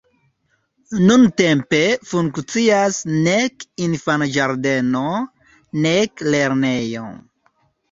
[1.09, 1.81] Nuntempe
[2.13, 2.97] funkcias
[3.29, 5.05] nek infanĝardeno,
[5.87, 7.07] nek lernejo.